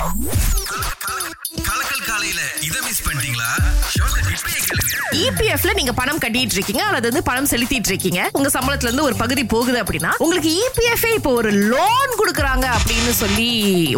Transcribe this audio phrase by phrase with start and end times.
[0.00, 0.08] Cứ,
[0.66, 1.23] cứ, cứ, cứ.
[1.24, 3.50] கலக்கல் காலையில இத மிஸ் பண்ணிட்டீங்களா?
[3.94, 4.92] ஷோக்க இப்பயே கேளுங்க.
[5.24, 8.20] இபிஎஃப்ல நீங்க பணம் கட்டிட்டு இருக்கீங்க அல்லது வந்து பணம் செலுத்திட்டு இருக்கீங்க.
[8.38, 13.50] உங்க சம்பளத்துல இருந்து ஒரு பகுதி போகுது அப்படின்னா உங்களுக்கு இபிஎஃப் இப்போ ஒரு லோன் கொடுக்கறாங்க அப்படின்னு சொல்லி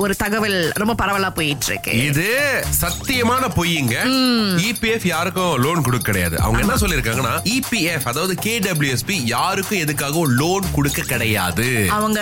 [0.04, 2.26] ஒரு தகவல் ரொம்ப பரவலா போயிட்டு இருக்கு இது
[2.82, 3.96] சத்தியமான பொய்யுங்க
[4.68, 6.38] இபிஎஃப் யாருக்கும் லோன் கொடுக்க கிடையாது.
[6.44, 11.68] அவங்க என்ன சொல்லிருக்காங்கன்னா இபிஎஃப் அதாவது கேடபிள்யூஎஸ்பி யாருக்கும் எதுக்காகவும் லோன் கொடுக்க கிடையாது.
[11.98, 12.20] அவங்க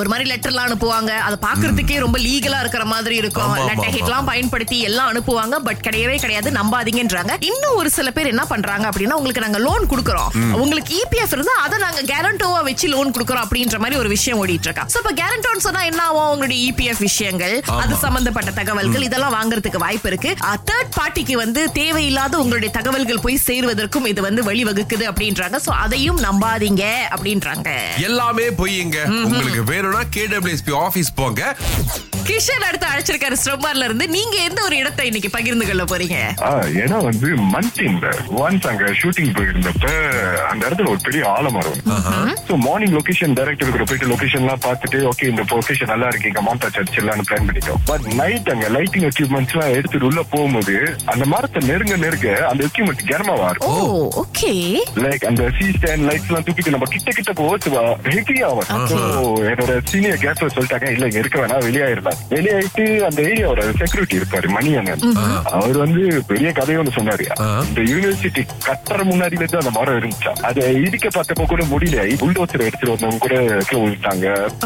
[0.00, 1.12] ஒரு மாதிரி லெட்டர்லாம் அனுப்புவாங்க.
[1.26, 3.54] அதை பாக்குறதுக்கே ரொம்ப லீகலா இருக்கிற மாதிரி இருக்கும்.
[3.68, 5.54] லெட்டர் ஹிட்லாம் பயன்படுத்தி எல்லாம் அனுப்புவாங்க.
[5.66, 6.48] பட் கிடையவே கிடையாது.
[6.56, 7.32] நம்பாதீங்கன்றாங்க.
[7.48, 10.28] இன்னும் ஒரு சில பேர் என்ன பண்றாங்க அப்படின்னா உங்களுக்கு நாங்க லோன் கொடுக்கறோம்.
[10.62, 14.84] உங்களுக்கு இபிஎஃப் இருந்தா அதை நாங்க கேரண்டோவா வச்சு லோன் கொடுக்கறோம் அப்படின்ற மாதிரி ஒரு விஷயம் ஓடிட்டு இருக்கா
[14.92, 16.30] சோ இப்ப கேரண்டோன்னு சொன்னா என்ன ஆகும்?
[16.34, 20.32] உங்களுடைய இபிஎஃப் விஷயங்கள் அது சம்பந்தப்பட்ட தகவல்கள் இதெல்லாம் வாங்குறதுக்கு வாய்ப்பு இருக்கு.
[20.70, 25.58] தேர்ட் பார்ட்டிக்கு வந்து தேவையில்லாத உங்களுடைய தகவல்கள் போய் சேருவதற்கும் இது வந்து வழிவகுக்குது அப்படின்றாங்க.
[25.66, 26.84] சோ அதையும் நம்பாதீங்க
[27.16, 27.68] அப்படின்றாங்க.
[28.10, 31.42] எல்லாமே பொய்யுங்க உங்களுக்கு வேணும்னா கேடபிள்யூஎஸ்பி ஆபீஸ் போங்க.
[32.26, 34.06] கிஷன் அடுத்து அழைச்சிருக்காரு ஸ்ரம்மார்ல இருந்து.
[34.14, 36.16] நீங்க எந்த ஒரு இடத்தை இன்னைக்கு பகிர்ந்து கொள்ள போறீங்க?
[36.42, 38.06] ஆ, இடம் வந்து மன்டின்ல
[38.40, 39.86] ஒன்ஸ் அங்க ஷூட்டிங் போயிருந்தப்ப
[40.50, 41.78] அந்த இடத்துல ஒரு பெரிய ஆலமரம்
[42.48, 46.42] சோ மார்னிங் லொகேஷன் டைரக்டர் கூட போயிட்டு லொகேஷன் எல்லாம் பார்த்துட்டு ஓகே இந்த லொகேஷன் நல்லா இருக்கு இங்க
[46.46, 47.80] மாண்டா சர்ச் எல்லாம் பிளான் பண்ணிட்டோம்.
[47.90, 50.76] பட் நைட் அங்க லைட்டிங் எக்யூப்மெண்ட்ஸ் எல்லாம் எடுத்துட்டு உள்ள போகும்போது
[51.12, 54.52] அந்த மரத்தை நெருங்க நெருங்க அந்த எக்யூப்மெண்ட் கனமாவா ஓ இருக்கும் ஓகே
[55.04, 57.70] லைக் அந்த சி ஸ்டாண்ட் லைட்ஸ் எல்லாம் தூக்கிட்டு நம்ம கிட்ட கிட்ட போச்சு
[58.08, 58.68] ஹெவி ஆகும்.
[58.90, 58.98] So,
[59.50, 64.70] என்னோட சீனியர் கேஸ்டர் சொல்லிட்டாங்க இல்ல இங்க இருக்க வேணாம் வெளியாயிரலாம் வெளியாயிட்டு அந்த ஏரியாவோட செக்யூரிட்டி இருப்பாரு மணி
[64.76, 65.04] அண்ணன்
[65.52, 66.00] அவர் வந்து
[66.30, 67.24] பெரிய கதையை ஒண்ணு சொன்னாரு.
[67.66, 70.32] இந்த யூனிவர்சிட்டி கட்டுற முன்னாடில இருந்து அந்த மரம் இருந்துச்சா?
[70.48, 71.92] அதை இடிக்க பார்த்தப்ப கூட முடியல.
[72.22, 73.34] புல்டோசர் எடுத்துட்டு வந்தவங்க கூட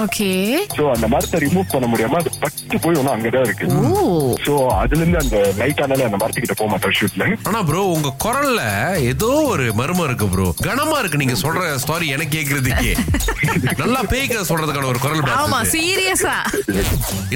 [0.04, 0.28] ஓகே.
[0.76, 3.66] சோ அந்த மரத்தை ரிமூவ் பண்ண முடியாம அது பட்டு போய் ஒன்னும் அங்கதான் இருக்கு.
[3.78, 4.04] ஓ.
[4.44, 8.62] சோ அதுல இருந்து அந்த லைட் ஆனாலே அந்த மரத்துக்கிட்ட போக மாட்டோம் ஷூட்ல ஆனா ப்ரோ உங்க குரல்ல
[9.10, 12.92] ஏதோ ஒரு மர்மம் இருக்கு ப்ரோ கனமா இருக்கு நீங்க சொல்ற ஸ்டாரி எனக்கு கேக்குறதுக்கே.
[13.78, 16.36] நல்லா பேய்க்க சொல்றதுக்கான ஒரு குரல் ஆமா சீரியஸா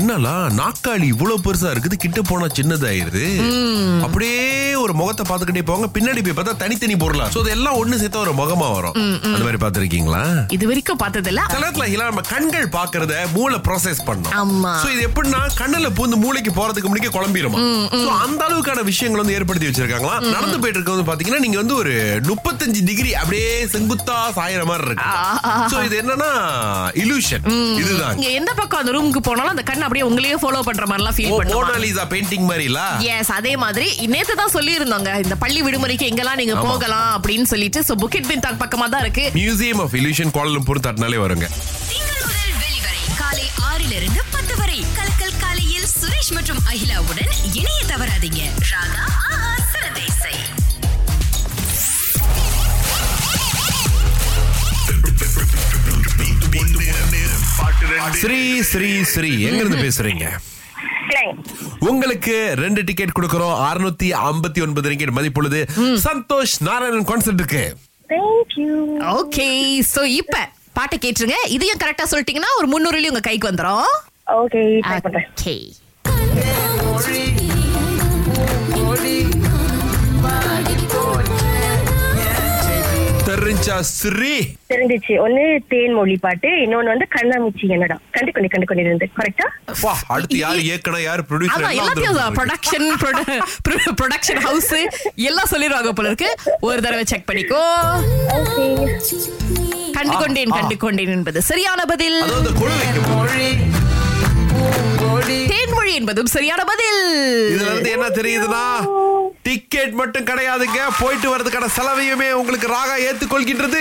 [0.04, 3.22] என்னலா நாக்காளி இவ்வளவு பெருசா இருக்குது கிட்ட போனா சின்னதாயிருது.
[4.06, 4.40] அப்படியே
[4.80, 7.26] ஒரு முகத்தை பாத்துக்கிட்டே போவாங்க பின்னாடி போய் பார்த்தா தனித்தனி பொருளா.
[7.34, 8.96] சோ இதெல்லாம் ஒண்ணு சேர்த்தா ஒரு முகமா வரும்.
[9.28, 10.20] அந்த மாதிரி பாத்திருக்கீங்களா
[10.56, 14.34] இது வரைக்கும் பார்த்தது இல்ல நேரத்துல ஹிலா நம்ம கண்கள் பாக்குறத மூளை ப்ராசஸ் பண்ணும்.
[14.40, 14.72] ஆமா.
[14.82, 17.62] சோ இது எப்படின்னா கண்ணுல பூந்து மூளைக்கு போறதுக்கு முன்னாடி குழம்பிருமா?
[18.02, 20.18] சோ அந்த அளவுக்கான விஷயங்கள் வந்து ஏற்படுத்தி வச்சிருக்காங்களா?
[20.34, 21.94] நடந்து போயிட்டு இருக்கிறது பாத்தீங்கன்னா நீங்க வந்து ஒரு
[22.30, 25.08] முப்பத்தஞ்சு டிகிரி அப்படியே செங்குத்தா சாயற மாதிரி இருக்கு.
[25.72, 26.30] சோ இது என்னன்னா
[27.06, 27.48] இலூஷன்
[27.80, 28.22] இதுதான்.
[28.42, 32.04] எந்த பக்கம் அந்த ரூமுக்கு போனாலும் அந்த கண் அப்படியே உங்களையே ஃபாலோ பண்ற மாதிரிலாம் ஃபீல் பண்ணுவாங்க மோனாலிசா
[32.12, 32.78] பெயிண்டிங் மாதிரில?
[33.16, 33.88] எஸ் அதே மாதிரி.
[34.14, 38.58] நேத்து தான் சொல்லியிருந்தோங்க இந்த பள்ளி விடுமுறைக்கு எங்கெல்லாம் நீங்க போகலாம் அப்படின்னு சொல்லிட்டு சோ புக்கெட் பின் தாக்
[38.62, 39.24] பக்கமா தான் இருக்கு.
[39.38, 41.46] Museum of illusion Kuala Lumpur தட்டினாலே வருங்க.
[41.92, 44.78] திங்கள் முதல் வெளிவரை காலை ஆறிலிருந்து பத்து வரை.
[44.98, 48.42] கலக்கல் காலையில் சுரேஷ் மற்றும் அகிலாவுடன் இணைய தவறாதீங்க.
[48.72, 49.06] ராகா
[58.20, 58.40] ஸ்ரீ
[58.70, 59.30] ஸ்ரீ ஸ்ரீ.
[59.48, 60.26] எங்க இருந்து பேசுறீங்க?
[61.90, 63.56] உங்களுக்கு ரெண்டு டிக்கெட் கொடுக்கறோம்.
[63.70, 65.60] அறுநூத்தி ஐம்பத்தி ஒன்பது ரிங்கெட் மதிப்புள்ளது
[66.06, 67.64] சந்தோஷ் நாராயணன் கான்சர்ட்டுக்கு
[69.18, 69.48] ஓகே
[69.92, 70.38] சோ இப்ப
[70.78, 71.38] பாட்டை கேட்டுருங்க.
[71.56, 73.92] இதையும் கரெக்டா சொல்லிட்டீங்கன்னா ஒரு முன்னூறுலயும் உங்க கைக்கு வந்துரும்.
[74.42, 74.62] ஓகே
[75.34, 75.56] ஓகே
[83.96, 84.32] ஸ்ரீ
[84.70, 85.14] தெரிஞ்சிச்சு.
[85.24, 85.42] ஒண்ணு
[85.72, 87.96] தேன்மொழி பாட்டு இன்னொன்னு வந்து கண்ணாமூச்சி என்னடா.
[88.14, 89.06] கண்டு கொண்டு கண்டு கொண்டு இருந்து.
[89.18, 89.46] கரெக்டா
[89.82, 91.22] வா அடுத்து யார் இயக்கணும் யார்
[91.54, 92.86] ஆமா எல்லாத்தையும் ப்ரொடியூசர் ப்ரொடக்ஷன்
[94.00, 94.72] ப்ரொடக்ஷன் ஹவுஸ்
[95.30, 96.30] எல்லாம் சொல்லிடுவாங்க போல இருக்கு.
[96.68, 97.62] ஒரு தடவை செக் பண்ணிக்கோ.
[99.96, 102.20] கண்டு கொண்டேன் கண்டு கொண்டேன் என்பது சரியான பதில்.
[105.52, 107.02] தேன்மொழி என்பதும் சரியான பதில்.
[107.54, 108.64] இதுல இருந்து என்ன தெரியுதுன்னா
[109.46, 110.80] டிக்கெட் மட்டும் கிடையாதுங்க.
[111.00, 113.80] போயிட்டு வர்றதுக்கான செலவையுமே உங்களுக்கு Raaga ஏத்துக்கொள்கின்றது.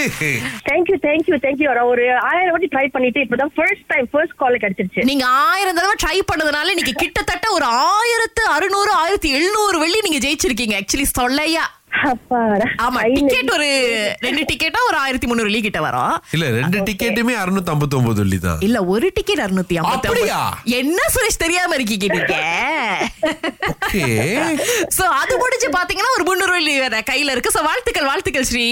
[0.70, 5.08] Thank you thank you thank you ஒரு ஆயிரம் வாட்டி ட்ரை பண்ணிட்டு இப்பதான் ஃபர்ஸ்ட் டைம் ஃபர்ஸ்ட் கால் கிடைச்சிருச்சு.
[5.12, 10.78] நீங்க ஆயிரம் தடவை ட்ரை பண்ணதுனால இன்னைக்கு கிட்டத்தட்ட ஒரு ஆயிரத்து அறுநூறு ஆயிரத்தி எழுநூறு வெள்ளி நீங்க ஜெயிச்சிருக்கீங்க.
[10.82, 11.66] ஆக்சுவலி சொல்லையா?
[12.86, 13.68] ஆமா டிக்கெட் ஒரு
[14.20, 16.16] ரெண்டு டிக்கெட்டா ஒரு ஆயிரத்தி முந்நூறு வெள்ளி கிட்ட வரும்.
[16.32, 20.40] இல்ல ரெண்டு டிக்கெட்டுமே அறுநூத்தி ஐம்பத்தி ஒன்பது தான் இல்ல ஒரு டிக்கெட் அறுநூத்தி அப்படியா?
[20.80, 22.36] என்ன சுரேஷ் தெரியாம இருக்கீங்க நீங்க
[23.74, 24.06] ஓகே.
[24.98, 27.54] சோ அது முடிஞ்சு பாத்தீங்கன்னா ஒரு முந்நூறு வேற கையில இருக்கு.
[27.56, 28.68] சோ வாழ்த்துக்கள் வாழ்த்துக்கள் ஸ்ரீ.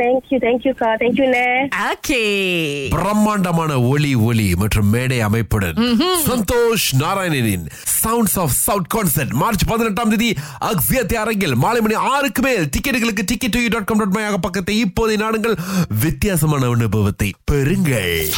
[0.00, 1.46] தேங்க்யூ தேங்க்யூக்கா தேங்க்யூண்ணே
[1.88, 2.20] ஓகே
[2.94, 5.80] பிரம்மாண்டமான ஒலி ஒலி மற்றும் மேடை அமைப்புடன்
[6.26, 10.30] Santhosh நாராயணனின் sounds of south concert March பதினெட்டாம் தேதி
[10.70, 15.56] அக்ஸியத்தை அரங்கில் மாலை மணி ஆறுக்கு மேல் டிக்கெட்டுகளுக்கு டிக்கெட் டாட் காம் டாட் பக்கத்தை இப்போதை நாடுங்கள்.
[16.00, 18.30] வித்தியாசமான அனுபவத்தை பெறுங்கள்.